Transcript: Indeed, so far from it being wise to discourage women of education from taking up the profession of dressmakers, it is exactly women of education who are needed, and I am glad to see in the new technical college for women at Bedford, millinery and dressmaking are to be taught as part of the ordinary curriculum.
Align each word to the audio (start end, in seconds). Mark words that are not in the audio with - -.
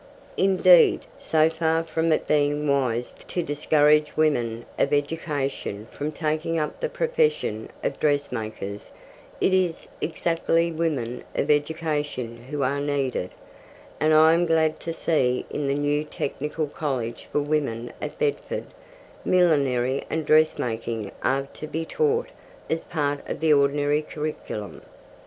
Indeed, 0.37 1.05
so 1.19 1.47
far 1.47 1.83
from 1.83 2.11
it 2.11 2.25
being 2.25 2.67
wise 2.67 3.13
to 3.27 3.43
discourage 3.43 4.11
women 4.17 4.65
of 4.79 4.91
education 4.93 5.87
from 5.91 6.11
taking 6.11 6.57
up 6.57 6.79
the 6.79 6.89
profession 6.89 7.69
of 7.83 7.99
dressmakers, 7.99 8.89
it 9.39 9.53
is 9.53 9.87
exactly 10.01 10.71
women 10.71 11.23
of 11.35 11.51
education 11.51 12.37
who 12.49 12.63
are 12.63 12.79
needed, 12.81 13.29
and 13.99 14.11
I 14.11 14.33
am 14.33 14.47
glad 14.47 14.79
to 14.79 14.91
see 14.91 15.45
in 15.51 15.67
the 15.67 15.75
new 15.77 16.03
technical 16.03 16.65
college 16.65 17.27
for 17.31 17.39
women 17.43 17.93
at 18.01 18.17
Bedford, 18.17 18.65
millinery 19.23 20.03
and 20.09 20.25
dressmaking 20.25 21.11
are 21.23 21.43
to 21.53 21.67
be 21.67 21.85
taught 21.85 22.29
as 22.71 22.85
part 22.85 23.19
of 23.29 23.39
the 23.39 23.53
ordinary 23.53 24.01
curriculum. 24.01 24.81